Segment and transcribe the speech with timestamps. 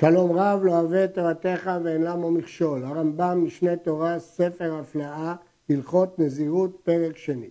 [0.00, 2.84] שלום רב לא אוהב את תורתך ואין למו מכשול.
[2.84, 5.34] הרמב"ם משנה תורה, ספר הפלאה,
[5.68, 7.50] הלכות נזירות, פרק שני.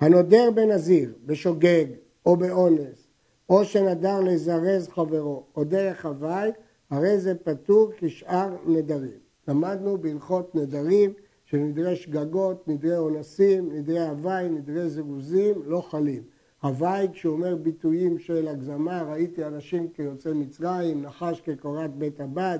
[0.00, 1.84] הנודר בנזיר, בשוגג
[2.26, 3.08] או באונס,
[3.48, 6.50] או שנדר לזרז חברו, או דרך הוואי,
[6.90, 9.18] הרי זה פטור כשאר נדרים.
[9.48, 11.12] למדנו בהלכות נדרים
[11.44, 16.22] שנדרי שגגות, נדרי אונסים, נדרי הוואי, נדרי זירוזים, לא חלים.
[16.66, 22.58] הוואי, כשהוא אומר ביטויים של הגזמה, ראיתי אנשים כיוצאי מצרים, נחש כקורת בית הבד,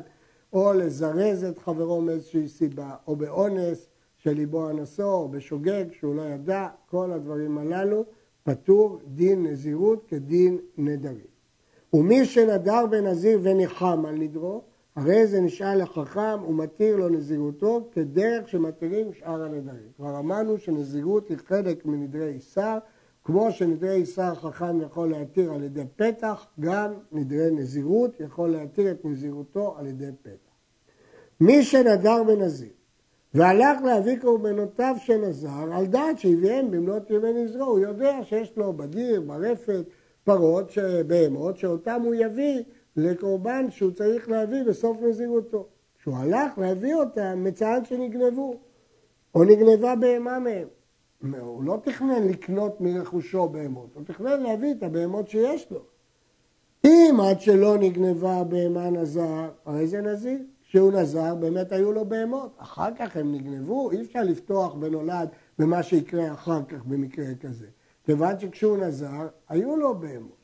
[0.52, 6.68] או לזרז את חברו מאיזושהי סיבה, או באונס שליבו אנסו, או בשוגג שהוא לא ידע,
[6.90, 8.04] כל הדברים הללו
[8.44, 11.36] פטור דין נזירות כדין נדרים.
[11.92, 14.62] ומי שנדר בנזיר וניחם על נדרו,
[14.96, 19.88] הרי זה נשאל לחכם ומתיר לו נזירותו כדרך שמתירים שאר הנדרים.
[19.96, 22.78] כבר אמרנו שנזירות היא חלק מנדרי איסר,
[23.26, 29.04] כמו שנדרי איסר חכם יכול להתיר על ידי פתח, גם נדרי נזירות יכול להתיר את
[29.04, 30.52] נזירותו על ידי פתח.
[31.40, 32.68] מי שנדר בנזיר
[33.34, 39.20] והלך להביא קורבנותיו שנזר, על דעת שהביאם במלאת ימי נזרו, הוא יודע שיש לו בדיר,
[39.20, 39.84] ברפת,
[40.24, 40.72] פרות,
[41.06, 42.62] בהמות, שאותם הוא יביא
[42.96, 45.66] לקורבן שהוא צריך להביא בסוף נזירותו.
[45.98, 48.54] כשהוא הלך להביא אותם, מצעד שנגנבו,
[49.34, 50.68] או נגנבה בהמה מהם.
[51.40, 55.80] הוא לא תכנן לקנות מרכושו בהמות, הוא תכנן להביא את הבהמות שיש לו.
[56.84, 60.38] אם עד שלא נגנבה בהמה נזר, הרי זה נזיר.
[60.68, 65.28] כשהוא נזר באמת היו לו בהמות, אחר כך הם נגנבו, אי אפשר לפתוח בנולד
[65.58, 67.66] במה שיקרה אחר כך במקרה כזה.
[68.04, 70.36] כיוון שכשהוא נזר, היו לו בהמות.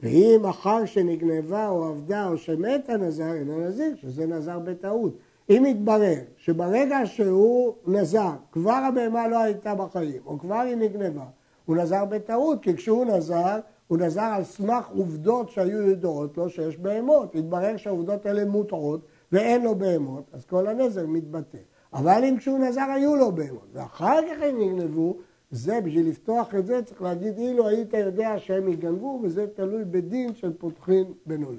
[0.00, 5.18] ואם אחר שנגנבה או עבדה או שמת הנזר, אינו נזיר, שזה נזר בטעות.
[5.50, 11.24] אם יתברר שברגע שהוא נזר, כבר הבהמה לא הייתה בחיים, או כבר היא נגנבה,
[11.64, 16.78] הוא נזר בטעות, כי כשהוא נזר, הוא נזר על סמך עובדות שהיו ידועות לו שיש
[16.78, 17.34] בהמות.
[17.34, 19.00] יתברר שהעובדות האלה מוטעות
[19.32, 21.58] ואין לו בהמות, אז כל הנזר מתבטא.
[21.92, 25.16] אבל אם כשהוא נזר היו לו בהמות, ואחר כך הם נגנבו,
[25.50, 30.34] זה, בשביל לפתוח את זה, צריך להגיד, אילו היית יודע שהם יגנבו, וזה תלוי בדין
[30.34, 31.58] של פותחין בנולד.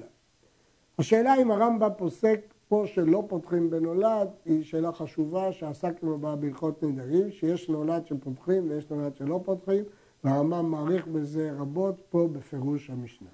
[0.98, 7.30] השאלה אם הרמב"ם פוסק פה שלא פותחים בנולד, היא שאלה חשובה שעסקנו בה בהלכות נדרים,
[7.30, 9.84] שיש נולד שפותחים ויש נולד שלא פותחים,
[10.24, 13.28] והרמב"ם מעריך בזה רבות פה בפירוש המשנה.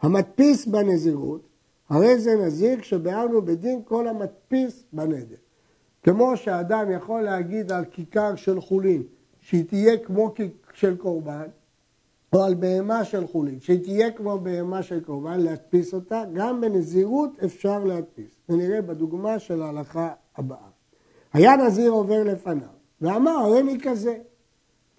[0.00, 1.40] המדפיס בנזירות,
[1.88, 5.36] הרי זה נזיר כשביארנו בדין כל המדפיס בנדר.
[6.02, 9.02] כמו שאדם יכול להגיד על כיכר של חולין,
[9.40, 10.34] שהיא תהיה כמו
[10.72, 11.46] של קורבן,
[12.32, 17.30] או על בהמה של חולין, שהיא תהיה כמו בהמה של קורבן, להדפיס אותה, גם בנזירות
[17.44, 18.30] אפשר להדפיס.
[18.48, 20.68] ונראה בדוגמה של ההלכה הבאה.
[21.32, 22.68] היה נזיר עובר לפניו,
[23.00, 24.16] ואמר, הרי אני כזה.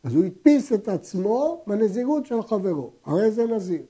[0.04, 3.82] אז הוא הדפיס את עצמו בנזירות של חברו, הרי זה נזיר.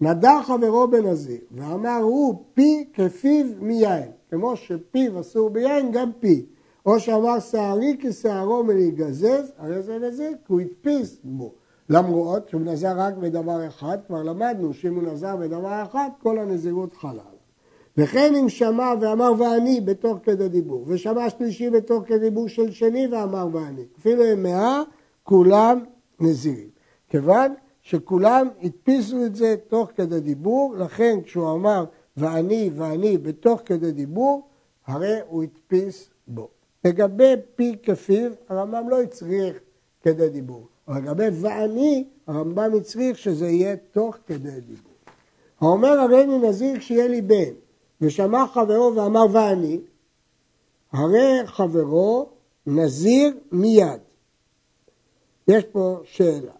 [0.00, 6.46] נדר חברו בנזיר, ואמר הוא פי כפיו מיין, כמו שפיו אסור ביין, גם פי.
[6.86, 11.54] או שאמר שערי כשערו מלהיגזז, הרי זה נזיר, כי הוא הדפיס בו.
[11.90, 16.94] למרות שהוא נזר רק בדבר אחד, כבר למדנו שאם הוא נזר בדבר אחד, כל הנזירות
[16.94, 17.40] חלה עליו.
[17.96, 23.06] וכן אם שמע ואמר ואני בתוך כדי דיבור, ושמע שלישי בתוך כדי דיבור של שני
[23.06, 23.84] ואמר ואני.
[23.98, 24.82] אפילו הם מאה,
[25.22, 25.84] כולם
[26.20, 26.68] נזירים.
[27.08, 31.84] כיוון שכולם הדפיסו את זה תוך כדי דיבור, לכן כשהוא אמר
[32.16, 34.48] ואני ואני בתוך כדי דיבור,
[34.86, 36.48] הרי הוא הדפיס בו.
[36.84, 39.58] לגבי פי כפיו, הרמב"ם לא הצריך
[40.02, 40.66] כדי דיבור.
[40.90, 44.92] לגבי ואני, הרמב"ם הצריך שזה יהיה תוך כדי דיבור.
[45.60, 47.52] האומר הריני נזיר כשיהיה לי בן,
[48.00, 49.80] ושמע חברו ואמר ואני,
[50.92, 52.28] הרי חברו
[52.66, 54.00] נזיר מיד.
[55.48, 56.52] יש פה שאלה.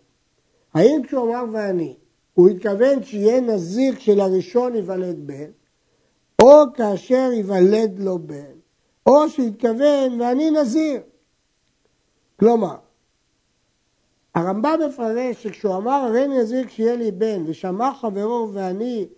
[0.75, 1.97] האם כשהוא אמר ואני,
[2.35, 5.51] הוא התכוון שיהיה נזיר כשלראשון ייוולד בן,
[6.43, 8.53] או כאשר ייוולד לו בן,
[9.07, 11.01] או שהתכוון ואני נזיר.
[12.39, 12.77] כלומר,
[14.35, 19.09] הרמב"ם מפרש שכשהוא אמר הרי נזיר כשיהיה לי בן ושמע חברו ואני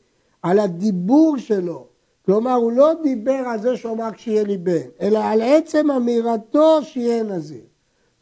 [0.43, 1.87] על הדיבור שלו,
[2.27, 6.83] כלומר הוא לא דיבר על זה שהוא אמר כשיהיה לי בן, אלא על עצם אמירתו
[6.83, 7.65] שיהיה נזיר.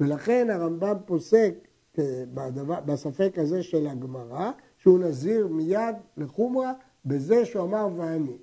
[0.00, 1.54] ולכן הרמב"ם פוסק
[1.98, 2.25] אה,
[2.64, 6.72] בספק הזה של הגמרא, שהוא נזיר מיד לחומרה
[7.04, 8.37] בזה שהוא אמר ואני.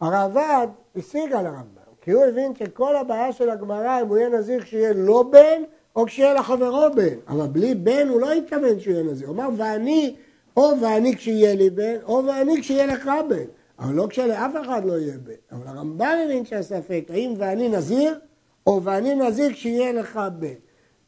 [0.00, 4.60] הרעב"ד השיג על הרמב"ם, כי הוא הבין שכל הבעיה של הגמרא אם הוא יהיה נזיר
[4.60, 5.62] כשיהיה לא בן
[5.96, 7.18] או כשיהיה לחברו בן.
[7.28, 9.28] אבל בלי בן הוא לא התכוון שהוא יהיה נזיר.
[9.28, 10.16] הוא אמר ואני,
[10.56, 13.44] או ואני כשיהיה לי בן, או ואני כשיהיה לך בן.
[13.78, 15.32] אבל לא כשלאף אחד לא יהיה בן.
[15.52, 18.18] אבל הרמב"ם הבין שהספק, האם ואני נזיר,
[18.66, 20.54] או ואני נזיר כשיהיה לך בן.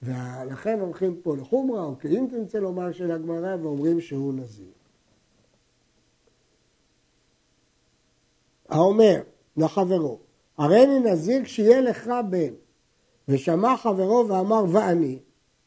[0.02, 4.66] ולכן הולכים פה לחומרה, או כאילו תרצה לומר של הגמרא, ואומרים שהוא נזיר.
[8.68, 9.20] האומר
[9.56, 10.18] לחברו,
[10.58, 12.54] הריני נזיר כשיהיה לך בן,
[13.28, 15.18] ושמע חברו ואמר ואני,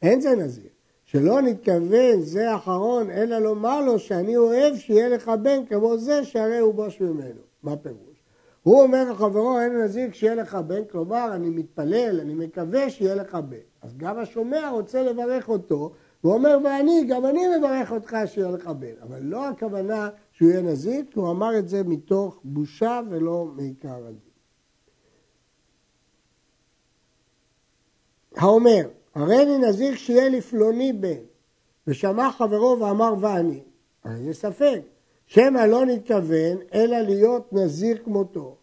[0.01, 0.69] אין זה נזיר.
[1.06, 6.57] שלא נתכוון זה האחרון, אלא לומר לו שאני אוהב שיהיה לך בן כמו זה שהרי
[6.57, 7.42] הוא בוש ממנו.
[7.63, 8.24] מה פירוש?
[8.63, 13.36] הוא אומר לחברו, אין נזיר כשיהיה לך בן, כלומר, אני מתפלל, אני מקווה שיהיה לך
[13.50, 13.57] בן.
[13.81, 18.68] אז גם השומע רוצה לברך אותו, הוא אומר, ואני, גם אני מברך אותך שיהיה לך
[18.68, 18.94] בן.
[19.04, 24.07] אבל לא הכוונה שהוא יהיה נזיר, כי הוא אמר את זה מתוך בושה ולא מעיקר
[24.07, 24.26] הדין.
[28.38, 31.24] האומר, הרי אני נזיר כשיהיה לפלוני בן,
[31.88, 33.62] ושמע חברו ואמר ואני,
[34.04, 34.81] הרי זה ספק,
[35.25, 38.56] שמא לא נתכוון אלא להיות נזיר כמותו,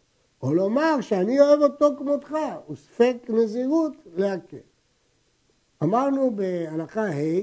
[0.43, 2.37] או לומר שאני אוהב אותו כמותך,
[2.67, 4.57] הוא ספק נזירות להקל.
[5.83, 7.41] אמרנו בהלכה ה'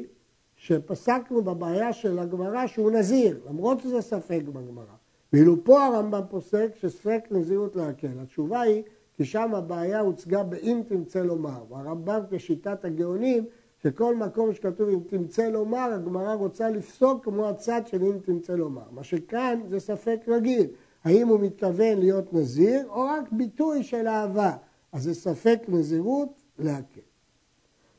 [0.56, 4.96] שפסקנו בבעיה של הגמרא שהוא נזיר, למרות שזה ספק בגמרא.
[5.34, 8.08] ואילו פה הרמב"ם פוסק שספק נזירות להקל.
[8.22, 8.84] התשובה היא
[9.22, 11.64] כי שם הבעיה הוצגה באם תמצא לומר.
[11.70, 13.46] והרמב"ם כשיטת הגאונים,
[13.84, 18.84] שכל מקום שכתוב אם תמצא לומר, הגמרא רוצה לפסוק כמו הצד של אם תמצא לומר.
[18.92, 20.68] מה שכאן זה ספק רגיל,
[21.04, 24.52] האם הוא מתכוון להיות נזיר או רק ביטוי של אהבה.
[24.92, 26.30] אז זה ספק נזירות
[26.60, 27.02] להקל.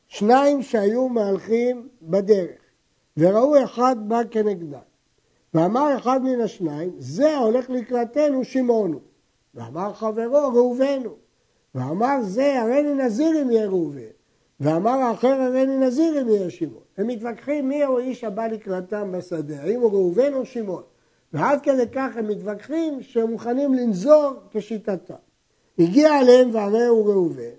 [0.07, 2.61] שניים שהיו מהלכים בדרך
[3.17, 4.79] וראו אחד בא כנגדם
[5.53, 9.12] ואמר אחד מן השניים זה הולך לקראתנו שמעונו
[9.55, 11.15] ואמר חברו ראובנו.
[11.75, 14.01] ואמר זה הריני נזיר אם יהיה ראובן.
[14.59, 16.83] ואמר האחר הריני נזיר אם יהיה שמעון.
[16.97, 20.83] הם מתווכחים מי הוא האיש הבא לקראתם בשדה האם הוא ראובן או שמעון.
[21.33, 25.13] ועד כדי כך הם מתווכחים שהם מוכנים לנזור כשיטתם.
[25.79, 27.55] הגיע אליהם והרי הוא ראובן.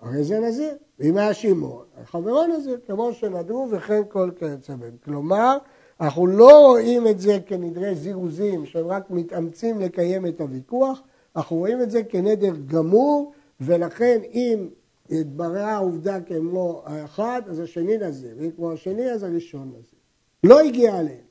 [0.00, 0.74] הרי זה נזיר.
[0.98, 4.96] ואם היה שמעון, חברו נזיר, כמו שנדעו וכן כל כיוצא בהם.
[5.04, 5.58] כלומר,
[6.00, 11.02] אנחנו לא רואים את זה כנדרי זירוזים שהם רק מתאמצים לקיים את הוויכוח,
[11.36, 14.68] אנחנו רואים את זה כנדר גמור, ולכן אם
[15.10, 19.98] התבררה העובדה כמו האחד, אז השני נזיר, ואם כמו השני, אז הראשון נזיר.
[20.44, 21.24] לא הגיע אליהם,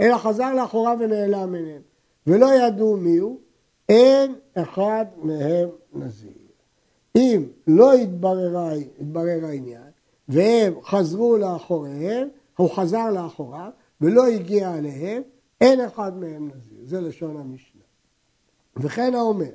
[0.00, 1.82] אלא חזר לאחוריו ונעלם מהם,
[2.26, 3.38] ולא ידעו מיהו,
[3.88, 6.32] אין אחד מהם נזיר.
[7.16, 9.90] אם לא התברר, התברר העניין
[10.28, 13.70] והם חזרו לאחוריהם, הוא חזר לאחוריו
[14.00, 15.22] ולא הגיע אליהם,
[15.60, 16.78] אין אחד מהם נזיר.
[16.84, 17.69] זה לשון המשנה.
[18.76, 19.50] וכן האומר,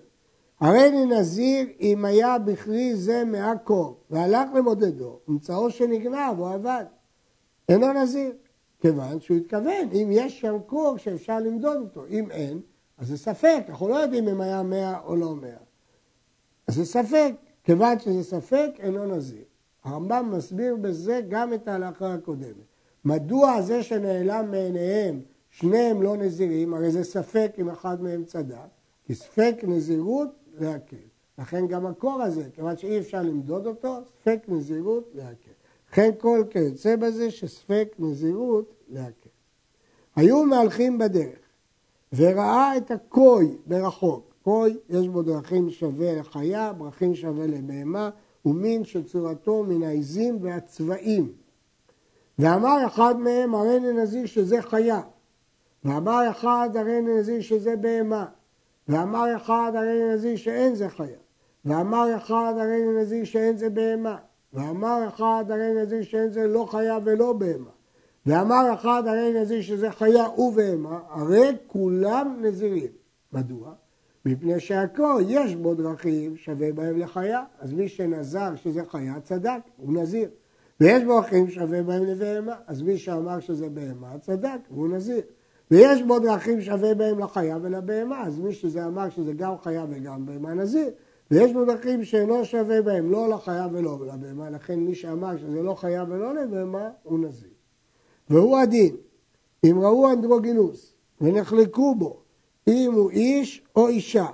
[0.59, 6.85] הריני נזיר אם היה בכלי זה מעקור והלך למודדו, אמצעו שנגנב או אבד.
[7.69, 8.31] אינו נזיר,
[8.79, 12.59] כיוון שהוא התכוון, אם יש שם קור שאפשר למדוד אותו, אם אין,
[12.97, 15.57] אז זה ספק, אנחנו לא יודעים אם היה מאה או לא מאה.
[16.67, 17.33] אז זה ספק,
[17.63, 19.43] כיוון שזה ספק, אינו נזיר.
[19.83, 22.65] הרמב"ם מסביר בזה גם את ההלכה הקודמת.
[23.05, 28.55] מדוע זה שנעלם מעיניהם שניהם לא נזירים, הרי זה ספק אם אחד מהם צדק,
[29.13, 30.29] ספק נזירות
[30.59, 30.95] להקל.
[31.37, 35.51] לכן גם הקור הזה, כיוון שאי אפשר למדוד אותו, ספק נזירות להקל.
[35.91, 39.29] לכן כל כיוצא בזה שספק נזירות להקל.
[40.15, 41.39] היו מהלכים בדרך
[42.13, 48.09] וראה את הקוי ברחוק קוי, יש בו דרכים שווה לחיה, דרכים שווה לבהמה,
[48.45, 51.31] ומין שצורתו מן העיזים והצבעים.
[52.39, 55.01] ואמר אחד מהם, הרי נזיר שזה חיה.
[55.83, 58.25] ואמר אחד, הרי נזיר שזה בהמה.
[58.87, 61.17] ואמר אחד, הרי נזיר שאין זה חיה.
[61.65, 64.17] ואמר אחד, הרי נזיר שאין זה בהמה.
[64.53, 67.69] ואמר אחד, הרי נזיר שאין זה לא חיה ולא בהמה.
[68.25, 72.91] ואמר אחד, הרי נזיר שזה חיה ובהמה, הרי כולם נזירים.
[73.33, 73.73] מדוע?
[74.25, 79.93] מפני שהכל יש בו דרכים שווה בהם לחיה, אז מי שנזר שזה חיה צדק, הוא
[79.93, 80.29] נזיר.
[80.81, 85.21] ויש בו דרכים שווה בהם לבהמה, אז מי שאמר שזה בהמה צדק, הוא נזיר.
[85.71, 90.25] ויש בו דרכים שווה בהם לחיה ולבהמה, אז מי שזה אמר שזה גם חיה וגם
[90.25, 90.89] בהמה נזיר.
[91.31, 95.73] ויש בו דרכים שאינו שווה בהם לא לחיה ולא לבהמה, לכן מי שאמר שזה לא
[95.73, 97.49] חיה ולא לבהמה, הוא נזיר.
[98.29, 98.95] והוא הדין,
[99.63, 102.21] אם ראו אנדרוגינוס ונחלקו בו
[102.67, 104.25] אם הוא איש או אישה.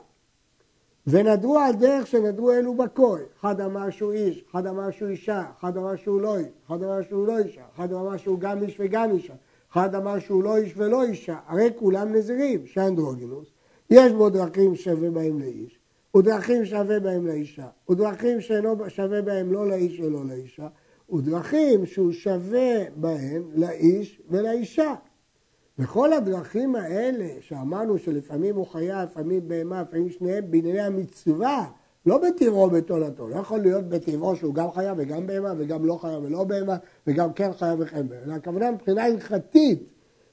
[1.07, 3.21] ונדרו על דרך שנדרו אלו בכוי.
[3.39, 7.01] אחד אמר שהוא איש, אחד אמר שהוא אישה, אחד אמר שהוא לא איש, אחד אמר
[7.01, 9.33] שהוא לא אישה, אחד אמר שהוא גם איש וגם אישה,
[9.71, 11.37] אחד אמר שהוא לא איש ולא אישה.
[11.47, 13.47] הרי כולם נזירים, שאנדרוגינוס.
[13.89, 15.79] יש בו דרכים שווה בהם לאיש,
[16.17, 20.67] ודרכים שווה בהם לאישה, ודרכים שאינו שווה בהם לא לאיש ולא לאישה,
[21.13, 24.95] ודרכים שהוא שווה בהם לאיש ולאישה.
[25.79, 31.69] וכל הדרכים האלה שאמרנו שלפעמים הוא חיה, לפעמים בהמה, לפעמים שניהם בענייני המצווה,
[32.05, 36.19] לא בטבעו בתולדתו, לא יכול להיות בטבעו שהוא גם חיה וגם בהמה וגם לא חיה
[36.19, 36.75] ולא בהמה
[37.07, 39.83] וגם כן חיה וכן בהמה, אלא הכוונה מבחינה הלכתית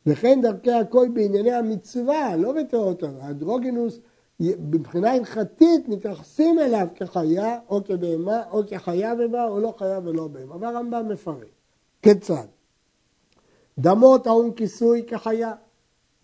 [0.07, 4.01] וכן דרכי הכל בענייני המצווה, לא בתולדתו, האנדרוגינוס
[4.41, 10.57] מבחינה הלכתית מתייחסים אליו כחיה או כבהמה או כחיה ובהמה או לא חיה ולא בהמה.
[10.57, 11.49] והרמב"ם מפרט.
[12.03, 12.47] כיצד?
[13.79, 15.53] דמו טעון כיסוי כחיה.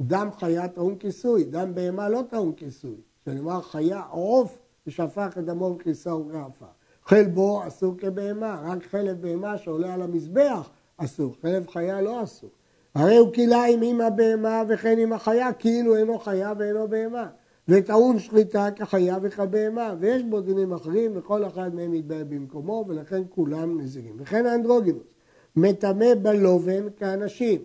[0.01, 2.97] דם חיה טעון כיסוי, דם בהמה לא טעון כיסוי.
[3.23, 6.67] כשנאמר חיה עוף ושפך את דמו וכיסה וכעפה.
[7.05, 12.51] חלבו אסור כבהמה, רק חלב בהמה שעולה על המזבח אסור, חלב חיה לא אסור.
[12.95, 17.27] הרי הוא כילה עם אמא בהמה וכן עם החיה, כאילו אינו חיה ואינו בהמה.
[17.69, 23.81] וטעון שחיטה כחיה וכבהמה, ויש בו דינים אחרים, וכל אחד מהם יתבהר במקומו, ולכן כולם
[23.81, 24.17] נזירים.
[24.19, 25.15] וכן האנדרוגינוס,
[25.57, 27.61] מטמא בלובן כאנשים,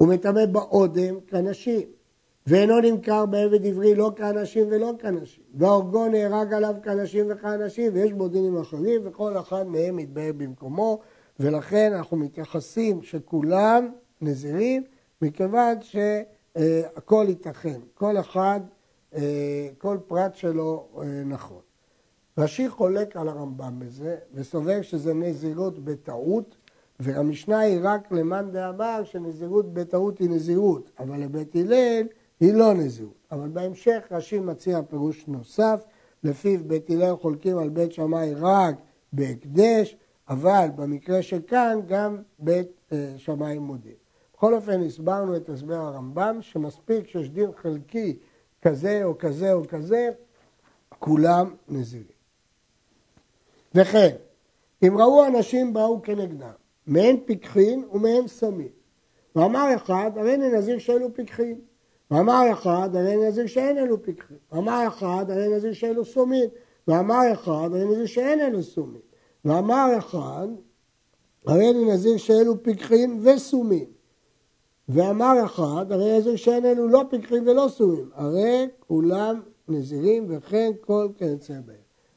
[0.00, 1.82] ומטמא באודם כנשים,
[2.46, 8.28] ואינו נמכר בעבד עברי לא כאנשים ולא כאנשים, והאורגו נהרג עליו כאנשים וכאנשים, ויש בו
[8.28, 11.00] דינים אחרים, וכל אחד מהם יתבהר במקומו,
[11.40, 14.82] ולכן אנחנו מתייחסים שכולם נזירים,
[15.22, 18.60] מכיוון שהכל ייתכן, כל אחד
[19.14, 21.60] אה, כל פרט שלו אה, נכון.
[22.38, 26.56] רש"י חולק על הרמב"ם בזה, וסובר שזה נזירות בטעות,
[27.00, 32.06] והמשנה היא רק למאן דאמר שנזירות בטעות היא נזירות, אבל לבית הלל
[32.40, 33.26] היא לא נזירות.
[33.32, 35.84] אבל בהמשך רש"י מציע פירוש נוסף,
[36.24, 38.74] לפיו בית הלל חולקים על בית שמאי רק
[39.12, 39.96] בהקדש,
[40.28, 43.94] אבל במקרה שכאן גם בית אה, שמאי מודים.
[44.34, 48.16] בכל אופן הסברנו את הסבר הרמב"ם, שמספיק שיש דין חלקי
[48.62, 50.10] כזה או כזה או כזה,
[50.98, 52.16] כולם נזירים.
[53.74, 54.16] וכן,
[54.82, 56.52] אם ראו אנשים באו כנגדם,
[56.86, 58.68] מעין פיקחין ומעין סמים.
[59.36, 61.60] ואמר אחד, הרי אני נזיר שאלו פיקחין.
[62.10, 64.36] ואמר אחד, הרי נזיר שאין אלו פיקחין.
[64.52, 66.50] ואמר אחד, הרי נזיר שאלו סומים.
[66.88, 69.02] ואמר אחד, הרי נזיר שאין אלו סומים.
[69.44, 70.48] ואמר אחד,
[71.46, 73.96] הרי נזיר שאלו פיקחין וסומים.
[74.88, 81.08] ואמר אחד, הרי איזה שאין אלו לא פיקחים ולא סומים, הרי כולם נזירים וכן כל
[81.16, 81.76] כיוצא בהם.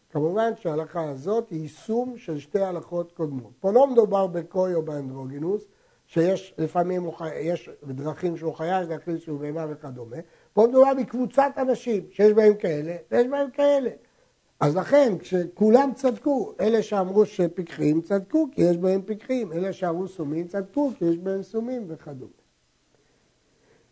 [0.09, 3.51] כמובן שההלכה הזאת היא יישום של שתי הלכות קודמות.
[3.59, 5.65] פה לא מדובר בקוי או באנדרוגינוס,
[6.09, 10.17] שיש לפעמים, יש דרכים שהוא יש דרכים שהוא בהמה וכדומה.
[10.53, 13.89] פה מדובר בקבוצת אנשים שיש בהם כאלה ויש בהם כאלה.
[14.59, 20.47] אז לכן, כשכולם צדקו, אלה שאמרו שפיקחים צדקו כי יש בהם פיקחים, אלה שאמרו סומים
[20.47, 22.31] צדקו כי יש בהם סומים וכדומה.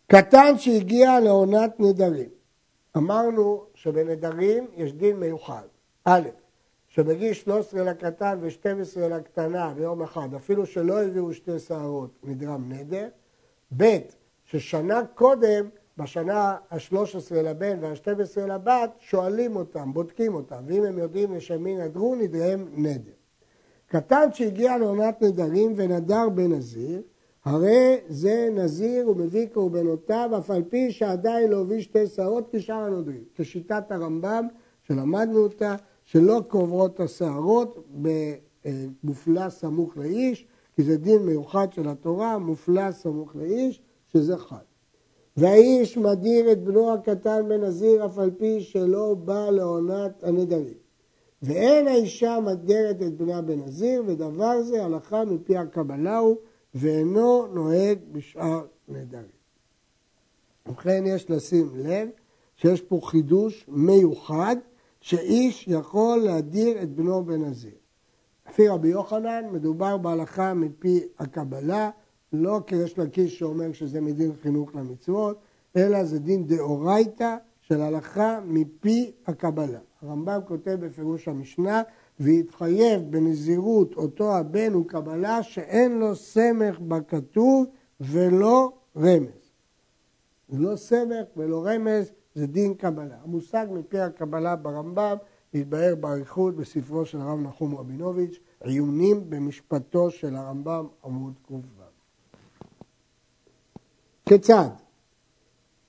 [0.06, 2.28] קטן שהגיע לעונת נדרים.
[2.96, 5.66] אמרנו שבנדרים יש דין מיוחד.
[6.04, 6.28] א',
[6.88, 13.08] שבגיל 13 לקטן ו-12 לקטנה ביום אחד, אפילו שלא הביאו שתי שערות, נדרם נדר.
[13.76, 13.98] ב',
[14.44, 15.68] ששנה קודם,
[15.98, 22.14] בשנה ה-13 לבן וה-12 לבת, שואלים אותם, בודקים אותם, ואם הם יודעים לשם מי נדרו,
[22.14, 23.12] נדרם נדר.
[23.86, 27.02] קטן שהגיע לעונת נדרים ונדר בנזיר,
[27.44, 33.24] הרי זה נזיר ומביא קורבנותיו, אף על פי שעדיין לא הוביל שתי שערות כשאר הנודרים.
[33.34, 34.46] כשיטת הרמב"ם,
[34.82, 35.76] שלמדנו אותה,
[36.08, 37.88] שלא קוברות השערות
[39.04, 40.46] במופלא סמוך לאיש,
[40.76, 44.56] כי זה דין מיוחד של התורה, מופלא סמוך לאיש, שזה חל.
[45.36, 50.78] והאיש מדיר את בנו הקטן בנזיר אף על פי שלא בא לעונת הנדרים.
[51.42, 56.36] ואין האישה מדרת את בנה בנזיר, ודבר זה הלכה מפי הקבלה הוא
[56.74, 59.38] ואינו נוהג בשאר נדרים.
[60.66, 62.08] ובכן יש לשים לב
[62.56, 64.56] שיש פה חידוש מיוחד
[65.08, 67.74] שאיש יכול להדיר את בנו בנזיר.
[68.48, 71.90] לפי רבי יוחנן מדובר בהלכה מפי הקבלה,
[72.32, 75.38] לא כריש לקיש שאומר שזה מדין חינוך למצוות,
[75.76, 79.78] אלא זה דין דאורייתא של הלכה מפי הקבלה.
[80.02, 81.82] הרמב"ם כותב בפירוש המשנה
[82.20, 87.66] והתחייב בנזירות אותו הבן הוא קבלה שאין לו סמך בכתוב
[88.00, 89.52] ולא רמז.
[90.52, 93.16] לא סמך ולא רמז זה דין קבלה.
[93.24, 95.16] המושג מפי הקבלה ברמב"ם
[95.54, 101.58] התבהר באריכות בספרו של הרב נחום רבינוביץ', עיונים במשפטו של הרמב"ם עמוד ק"ו.
[104.28, 104.68] כיצד?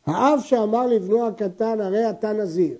[0.05, 2.77] האב שאמר לבנו הקטן הרי אתה נזיר,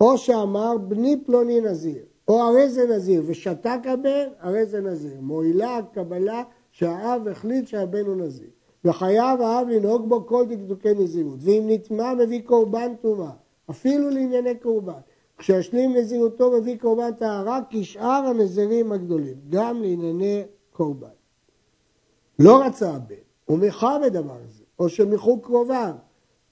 [0.00, 5.20] או שאמר בני פלוני נזיר, או הרי זה נזיר, ושתק הבן, הרי זה נזיר.
[5.20, 8.50] מועילה הקבלה שהאב החליט שהבן הוא נזיר.
[8.84, 11.38] וחייב האב לנהוג בו כל דקדוקי נזירות.
[11.40, 13.30] ואם נטמע מביא קורבן טומאה,
[13.70, 15.00] אפילו לענייני קורבן.
[15.38, 21.08] כשישלים נזירותו מביא קורבן טהרה כשאר הנזירים הגדולים, גם לענייני קורבן.
[22.38, 25.92] לא רצה הבן, הוא מיכה בדבר הזה, או שמיכו קרוביו,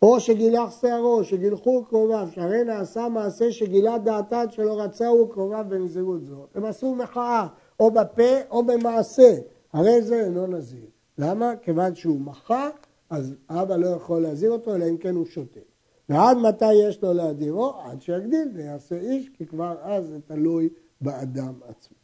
[0.02, 6.46] או שגילח שערו, שגילחו קרוביו, שהרי נעשה מעשה שגילה דעתן שלא רצהו קרוביו בנזירות זו.
[6.54, 7.46] הם עשו מחאה,
[7.80, 9.34] או בפה או במעשה,
[9.72, 10.86] הרי זה אינו נזיר.
[11.20, 11.52] למה?
[11.62, 12.68] כיוון שהוא מחה,
[13.10, 15.60] אז אבא לא יכול להזיר אותו, אלא אם כן הוא שותה.
[16.08, 17.72] ועד מתי יש לו להדירו?
[17.84, 20.68] עד שיגדיל ויעשה איש, כי כבר אז זה תלוי
[21.00, 21.96] באדם עצמו.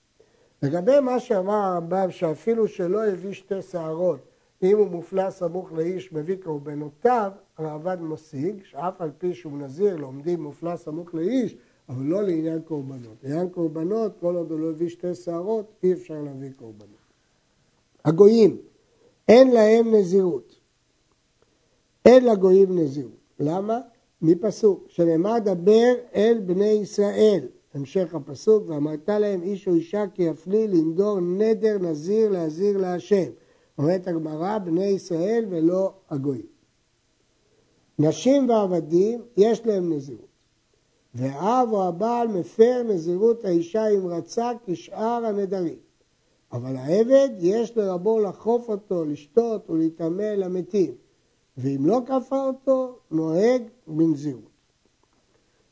[0.62, 4.18] לגבי מה שאמר הרמב"ם, שאפילו שלא הביא שתי שערות,
[4.62, 10.42] אם הוא מופלא סמוך לאיש מביא קורבנותיו, הרעב"ד משיג, שאף על פי שהוא נזיר לומדים
[10.42, 11.56] מופלא סמוך לאיש,
[11.88, 13.16] אבל לא לעניין קורבנות.
[13.22, 17.06] לעניין קורבנות, כל עוד הוא לא הביא שתי שערות, אי אפשר להביא קורבנות.
[18.04, 18.58] הגויים,
[19.28, 20.60] אין להם נזירות.
[22.04, 23.32] אין לגויים נזירות.
[23.40, 23.80] למה?
[24.22, 27.48] מפסוק, שנאמר דבר אל בני ישראל.
[27.74, 33.30] המשך הפסוק, ואמרת להם איש או אישה כי יפלי לנדור נדר נזיר להזיר להשם.
[33.78, 36.46] אומרת הגמרא, בני ישראל ולא הגויים.
[37.98, 40.26] נשים ועבדים, יש להם נזירות.
[41.14, 45.85] והאב או הבעל מפר נזירות האישה אם רצה כשאר הנדרים.
[46.52, 50.94] אבל העבד יש לרבו לחוף אותו, לשתות ולהיטמא למתים.
[51.56, 54.50] ואם לא כפה אותו, נוהג בנזירות.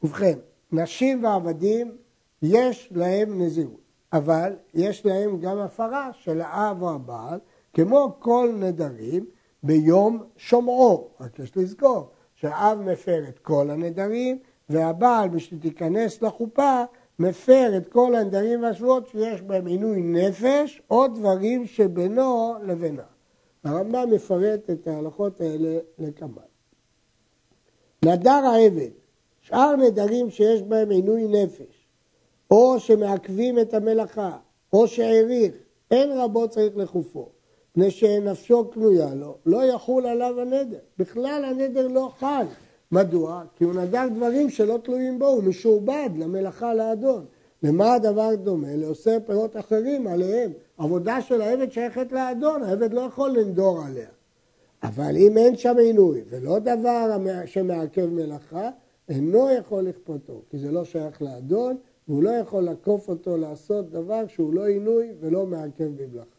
[0.03, 0.39] ובכן,
[0.73, 1.97] נשים ועבדים
[2.43, 3.81] יש להם נזירות,
[4.13, 7.39] אבל יש להם גם הפרה של האב או הבעל,
[7.73, 9.27] כמו כל נדרים
[9.63, 11.09] ביום שומעו.
[11.21, 14.39] רק יש לזכור שהאב מפר את כל הנדרים,
[14.69, 16.85] והבעל, בשביל תיכנס לחופה,
[17.19, 23.03] מפר את כל הנדרים והשבועות שיש בהם עינוי נפש או דברים שבינו לבינה.
[23.65, 26.43] הרמב"ם מפרט את ההלכות האלה לקמאן.
[28.05, 28.91] נדר העבד,
[29.41, 31.87] שאר נדרים שיש בהם עינוי נפש,
[32.51, 34.37] או שמעכבים את המלאכה,
[34.73, 35.55] או שהעריך,
[35.91, 37.29] אין רבו צריך לחופו,
[37.77, 40.79] מפני שנפשו קנויה לו, לא יחול עליו הנדר.
[40.99, 42.47] בכלל הנדר לא חל.
[42.95, 43.43] מדוע?
[43.57, 47.25] כי הוא נדר דברים שלא תלויים בו, הוא משועבד למלאכה לאדון.
[47.63, 48.77] למה הדבר דומה?
[48.77, 50.53] לעושה פירות אחרים עליהם.
[50.79, 54.09] עבודה של העבד שייכת לאדון, העבד לא יכול לנדור עליה.
[54.83, 58.71] אבל אם אין שם עינוי ולא דבר שמעכב מלאכה,
[59.09, 61.77] אינו יכול לכפותו, כי זה לא שייך לאדון,
[62.09, 66.35] והוא לא יכול לעקוף אותו לעשות דבר שהוא לא עינוי ולא מעכב במלאכה.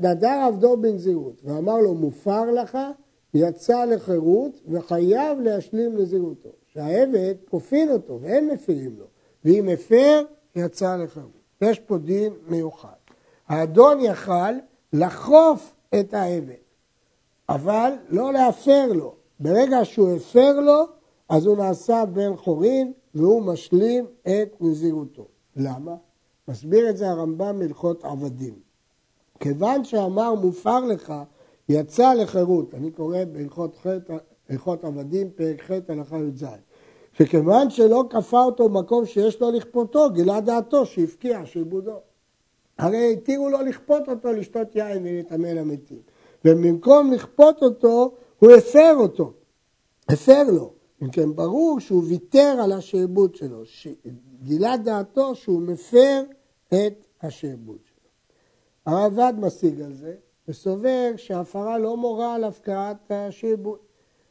[0.00, 2.78] נדר עבדו בנזירות ואמר לו, מופר לך,
[3.34, 6.50] יצא לחירות וחייב להשלים נזירותו.
[6.72, 9.06] שהעבד כופין אותו ואין מפירים לו,
[9.44, 10.22] ואם הפר,
[10.56, 11.42] יצא לחירות.
[11.60, 12.88] יש פה דין מיוחד.
[13.48, 14.52] האדון יכל
[14.92, 16.54] לחוף את העבד,
[17.48, 19.14] אבל לא להפר לו.
[19.40, 20.84] ברגע שהוא הפר לו,
[21.28, 25.26] אז הוא נעשה בן חורין והוא משלים את נזירותו.
[25.56, 25.94] למה?
[26.48, 28.54] מסביר את זה הרמב"ם מלכות עבדים.
[29.40, 31.14] כיוון שאמר מופר לך,
[31.72, 33.18] יצא לחירות, אני קורא
[34.48, 36.44] בהלכות עבדים, פרק ח' הלכה י"ז,
[37.12, 42.00] שכיוון שלא כפה אותו במקום שיש לו לכפותו, גילה דעתו שהפקיע שעבודו.
[42.78, 45.98] הרי התירו לו לכפות אותו לשתות יין ולהתאמן למתים.
[46.44, 49.32] ובמקום לכפות אותו, הוא הפר אותו,
[50.08, 50.72] הפר לו.
[51.02, 53.62] אם כן, ברור שהוא ויתר על השעבוד שלו,
[54.42, 56.22] גילה דעתו שהוא מפר
[56.68, 58.08] את השעבוד שלו.
[58.86, 60.14] הרעב"ד משיג על זה,
[60.52, 63.78] וסובר שההפרה לא מורה על הפקעת השעבוד.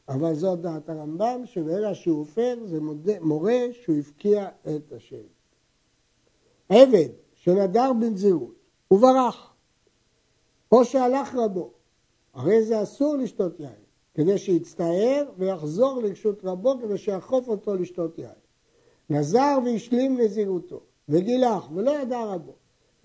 [0.09, 2.79] אבל זאת דעת הרמב"ם, שברגע שהוא הפר זה
[3.21, 5.25] מורה שהוא הפקיע את השעבוד.
[6.69, 8.55] עבד שנדר בנזירות
[8.91, 9.53] וברח,
[10.71, 11.71] או שהלך רבו,
[12.33, 13.81] הרי זה אסור לשתות יין,
[14.13, 18.39] כדי שיצטער ויחזור לרשות רבו כדי שיאכוף אותו לשתות יין.
[19.09, 22.53] נזר והשלים נזירותו, וגילח, ולא ידע רבו,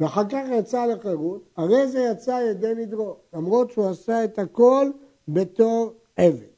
[0.01, 4.91] ואחר כך יצא לחירות, הרי זה יצא ידי נדרו, למרות שהוא עשה את הכל
[5.29, 6.57] בתור עבד.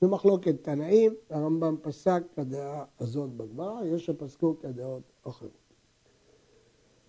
[0.00, 5.50] זו מחלוקת תנאים, הרמב"ם פסק כדעה הזאת בגמרא, יש שפסקו כדעות אחרות.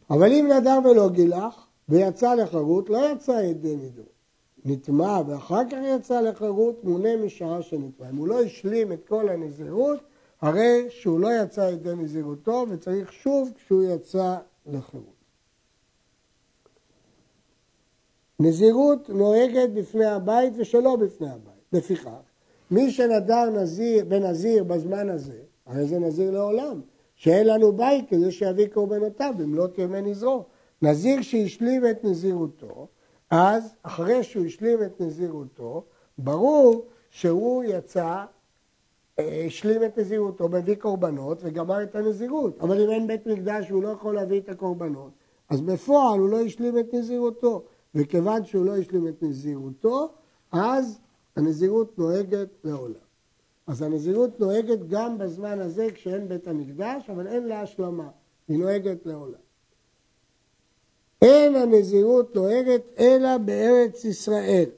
[0.10, 4.06] אבל אם נדר ולא גילח ויצא לחירות, לא יצא ידי נדרו.
[4.66, 8.10] נטמע ואחר כך יצא לחירות, מונה משעה שנטמע.
[8.10, 10.00] אם הוא לא השלים את כל הנזירות,
[10.42, 15.13] הרי שהוא לא יצא ידי נזירותו וצריך שוב כשהוא יצא לחירות.
[18.44, 21.64] נזירות נוהגת בפני הבית ושלא בפני הבית.
[21.74, 22.10] לפיכך,
[22.72, 26.82] מי שנדר נזיר, בנזיר בזמן הזה, הרי זה נזיר לעולם,
[27.16, 30.44] שאין לנו בית כדי שיביא קורבנותיו במלאת ימי נזרו.
[30.82, 32.88] נזיר שהשלים את נזירותו,
[33.30, 35.84] אז אחרי שהוא השלים את נזירותו,
[36.18, 38.26] ברור שהוא יצא,
[39.20, 42.60] אה, השלים את נזירותו, מביא קורבנות וגמר את הנזירות.
[42.60, 45.12] אבל אם אין בית מקדש והוא לא יכול להביא את הקורבנות,
[45.50, 47.64] אז בפועל הוא לא השלים את נזירותו.
[47.96, 50.14] וכיוון שהוא לא השלים את נזירותו,
[50.52, 51.00] אז
[51.36, 53.04] הנזירות נוהגת לעולם.
[53.68, 58.10] אז הנזירות נוהגת גם בזמן הזה כשאין בית המקדש, אבל אין לה השלמה,
[58.48, 59.40] היא נוהגת לעולם.
[61.22, 64.70] אין הנזירות נוהגת אלא בארץ ישראל.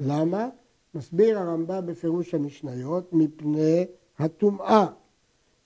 [0.00, 0.48] למה?
[0.94, 3.86] מסביר הרמב"ם בפירוש המשניות, מפני
[4.18, 4.86] הטומאה.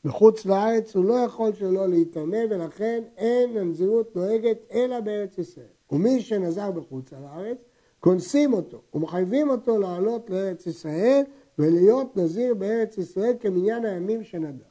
[0.05, 5.67] בחוץ לארץ הוא לא יכול שלא להיטמא ולכן אין הנזירות נוהגת אלא בארץ ישראל.
[5.93, 7.59] ומי שנזר בחוץ לארץ,
[8.01, 11.23] כונסים אותו ומחייבים אותו לעלות לארץ ישראל
[11.59, 14.65] ולהיות נזיר בארץ ישראל כמניין הימים שנדר.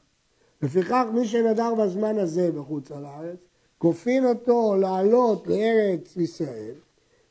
[0.62, 3.38] לפיכך מי שנדר בזמן הזה בחוץ לארץ,
[3.78, 6.74] כופין אותו לעלות לארץ ישראל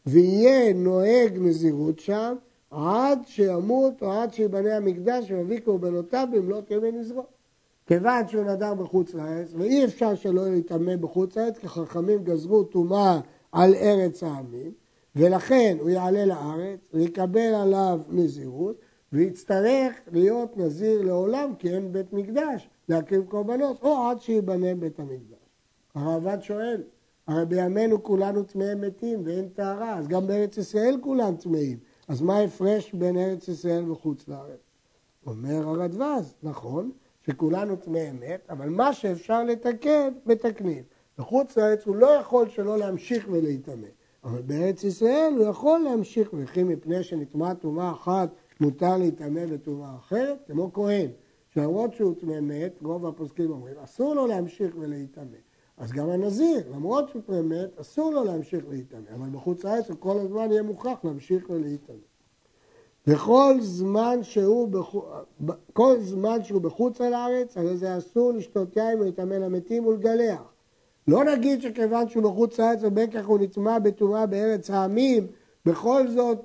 [0.06, 2.36] ויהיה נוהג נזירות שם
[2.71, 7.23] עד שימות או עד שיבנה המקדש ויביא קורבנותיו במלוא קרבי נזרו.
[7.88, 13.19] כיוון שהוא נדר בחוץ לארץ, ואי אפשר שלא יטמא בחוץ לארץ, כי חכמים גזרו טומאה
[13.52, 14.72] על ארץ העמים,
[15.16, 18.76] ולכן הוא יעלה לארץ ויקבל עליו נזירות,
[19.14, 25.38] ויצטרך להיות נזיר לעולם, כי אין בית מקדש להקריב קורבנות, או עד שיבנה בית המקדש.
[25.96, 26.84] הרעב"ד שואל,
[27.28, 31.78] הרי בימינו כולנו טמאי מתים ואין טהרה, אז גם בארץ ישראל כולם טמאים.
[32.08, 34.60] אז מה ההפרש בין ארץ ישראל וחוץ לארץ?
[35.28, 36.92] אומר הרדווז, נכון,
[37.26, 40.84] שכולנו טמאי אמת, אבל מה שאפשר לתקן, מתקנים.
[41.21, 43.88] בחוץ לארץ הוא לא יכול שלא להמשיך ולהיטמא,
[44.23, 48.29] אבל בארץ ישראל הוא יכול להמשיך, וכי מפני שנטמעה טומאה אחת
[48.60, 51.07] מותר להיטמא בטומאה אחרת, כמו כהן,
[51.53, 55.38] שלמרות שהוא טמא מת, רוב הפוסקים אומרים, אסור לו להמשיך ולהיטמא.
[55.77, 59.97] אז גם הנזיר, למרות שהוא טמא מת, אסור לו להמשיך להיטמא, אבל בחוץ לארץ הוא
[59.99, 61.95] כל הזמן יהיה מוכרח להמשיך ולהיטמא.
[63.07, 65.03] וכל זמן שהוא, בחוץ,
[65.73, 70.51] כל זמן שהוא בחוץ על הארץ, הרי זה אסור לשתות יין ולהיטמא למתים ולגלח.
[71.12, 75.28] לא נגיד שכיוון שהוא בחוץ לארץ ובין כך הוא נטמע בטומאה בארץ העמים,
[75.65, 76.38] בכל זאת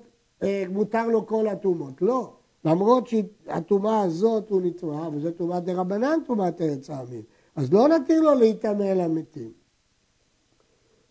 [0.43, 2.03] אה, מותר לו כל הטומאות.
[2.03, 2.33] לא.
[2.65, 7.23] למרות שהטומאה הזאת הוא נטמע, וזו טומאת דה רבנן טומאת ארץ העמים.
[7.57, 9.51] אז לא נתיר לו להיטמא למתים.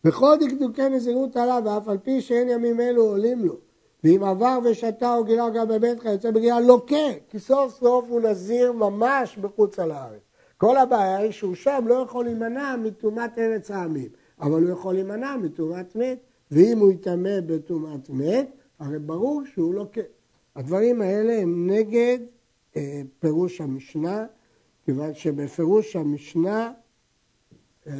[0.05, 3.55] וכל דקדוקי נזירות עליו, ואף על פי שאין ימים אלו עולים לו.
[4.03, 6.95] ואם עבר ושתה או גילה גם בביתך יוצא בגילה לוקה,
[7.29, 10.24] כי סוף סוף הוא נזיר ממש בחוץ על הארץ.
[10.57, 15.37] כל הבעיה היא שהוא שם לא יכול להימנע מטומאת ארץ העמים, אבל הוא יכול להימנע
[15.37, 16.19] מטומאת מת,
[16.51, 20.01] ואם הוא יטמא בטומאת מת, הרי ברור שהוא לוקה.
[20.55, 22.17] הדברים האלה הם נגד
[22.75, 24.25] אה, פירוש המשנה,
[24.85, 26.71] כיוון שבפירוש המשנה
[27.87, 27.93] אה,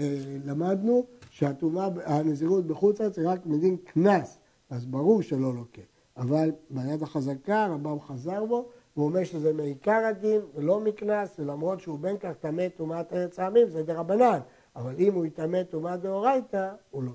[0.46, 4.38] למדנו שהנזירות בחוץ לארץ היא רק מדין קנס,
[4.70, 5.82] אז ברור שלא לוקה.
[6.18, 12.00] אבל ביד החזקה הרמב"ם חזר בו, והוא אומר שזה מעיקר הדין ולא מקנס, ולמרות שהוא
[12.00, 14.40] בין כך טמא טומאת ארץ העמים זה דרבנן,
[14.76, 17.12] אבל אם הוא יטמא טומאת דאורייתא, הוא לא.